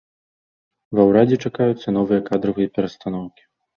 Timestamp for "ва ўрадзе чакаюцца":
0.99-1.87